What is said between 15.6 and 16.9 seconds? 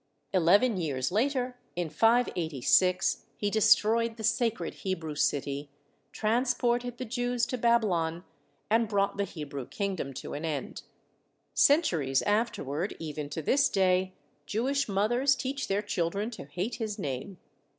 their children to hate